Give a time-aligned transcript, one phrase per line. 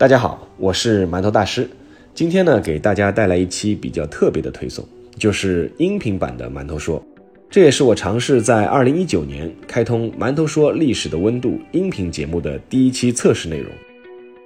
[0.00, 1.68] 大家好，我是馒头大师。
[2.14, 4.82] 今天呢，给大家带来一期比较特别的推送，
[5.18, 7.04] 就是音频版的馒头说。
[7.50, 13.70] 这也是我尝试在二零一九年开通馒头说历史的温度音频节目的第一期测试内容。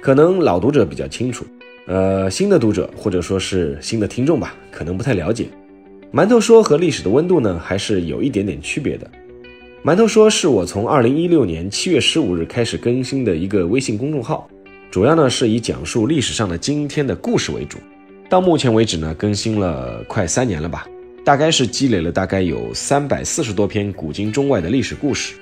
[0.00, 1.46] 可能老读者比较清楚，
[1.86, 5.46] 呃，新的读者或者说是新的听众吧，可能不太了解。
[6.12, 9.08] 馒头说和历史的温度呢，还是有一点点区别的。
[9.84, 14.50] 馒头说是我从二零一六年七月十五日开始更新的一个微信公众号。
[14.90, 17.78] 主要呢是以讲述历史上的今天的故事为主，
[18.30, 20.86] 到目前为止呢更新了快三年了吧，
[21.24, 25.34] 大概是积累了大概有三百四十多篇古今中外的历史故事。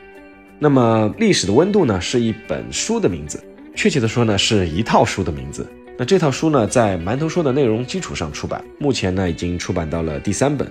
[0.59, 3.43] 那么历史的温度呢是一本书的名字，
[3.77, 5.67] 确切的说呢是一套书的名字。
[5.97, 10.67] 那这套书呢在馒头说的内容基础上出版，目前呢已经出版到了第三本。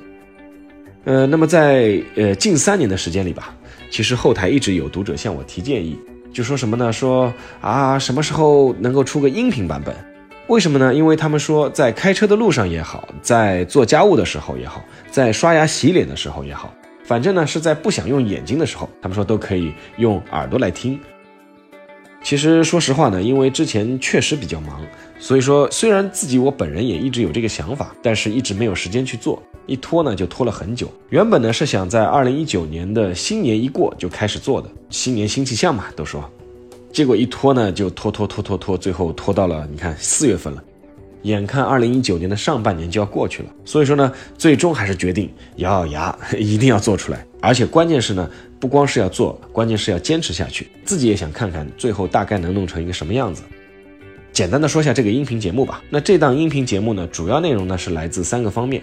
[1.05, 3.55] 呃，那么在呃近三年的时间里吧，
[3.89, 5.97] 其实后台一直有读者向我提建议。
[6.33, 6.91] 就说什么呢？
[6.91, 9.95] 说啊，什么时候能够出个音频版本？
[10.47, 10.93] 为什么呢？
[10.93, 16.73] 因为他们说，在开车的路上也好，在做家务的时候也好，在刷牙洗脸的时候也好，
[17.05, 20.99] 反正呢是在不想用眼睛的时候，他们说都可以用耳朵来听。
[22.23, 24.81] 其实说实话呢，因为之前确实比较忙，
[25.19, 30.91] 所以说虽然自己我本人也一直有这个想法，但是一直没有时间去做，一拖呢就拖了很久。
[31.09, 36.23] 原本呢是想在二零一九年的新年一过就开始做的，新年新气象嘛，都说，
[36.91, 40.63] 结果一拖呢就拖拖拖拖拖，最后拖到了你看四月份了，
[41.21, 48.29] 眼看二零一九年的上半年就要过去了，所以说呢，最终还是决定咬咬牙一定要做出来，而且关键是呢。
[48.63, 50.69] 不光是要做，关键是要坚持下去。
[50.85, 53.43] 自己也想看看最后大概能弄成一个什么样子。
[54.31, 55.83] 简单的说一下这个音频节目吧。
[55.89, 58.81] 那这档音频节目呢，主要内容呢是来自三个方面。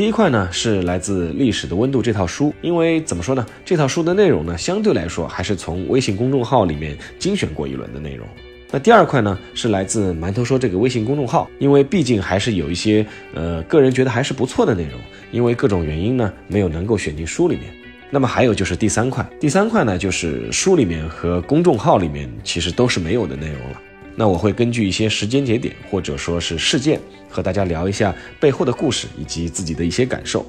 [0.00, 8.26] 第一块呢是来自《历史的温度》这套书，因为怎么说呢，这套书的内容呢相对来说还是从微信公众号里面精选过一轮的内容。
[8.70, 14.98] 那第二块呢是来自馒头说这个微信公众号，因为毕竟还是有一些呃个人觉得还是不错的内容，
[15.32, 17.64] 因为各种原因呢没有能够选进书里面。
[18.08, 23.82] 那么还有就是第三块，第三块呢，就是书里面和公众号里面其实都是没有的内容了。
[24.16, 30.44] 那我会根据一些时间节点或者说是事件，和大家聊一下背后的故事以及自己的一些感受。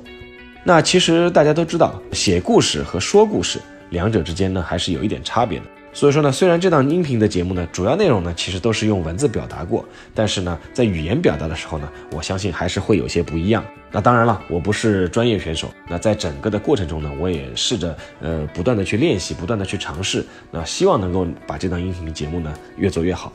[0.63, 5.65] 那其实大家都知道，写故事和说故事两者之间呢，还是有一点差别的。
[5.93, 9.83] 所以说呢，虽然这档音频的节目呢，主要内容呢，其实都是用文字表达过，
[10.15, 13.61] 但是呢，在语言表达的时候呢，我相信还是会有些不一样。
[13.91, 23.33] 那当然了，我不是专业选手，那在整个的过程中呢，我也试着呃不断的去练习，不断的去尝试，那希望能够把这档音频节目呢越做越好。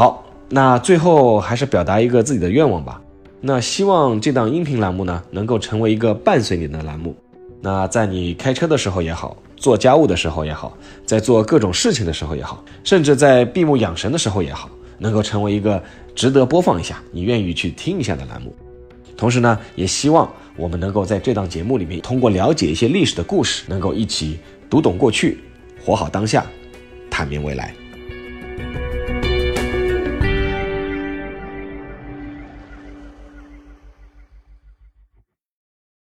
[0.00, 2.98] 好，那最后还是表达一个自己的愿望吧，
[3.38, 7.14] 那希望这档音频栏目呢，能够成为一个伴随你的栏目。
[7.60, 10.74] 那在你开车的时候也好，做家务的时候也好，
[11.04, 15.82] 在做各种事情的时候也好，甚至在闭目养神的时候也好，能够成为一个
[16.14, 18.56] 值得播放一下、你愿意去听一下的栏目。
[19.18, 24.38] 同时呢，也希望我们能够在这档节目里面，通过了解一些历史的故事，能够一起
[24.70, 25.40] 读懂过去，
[25.84, 26.46] 活好当下，
[27.10, 27.74] 探明未来。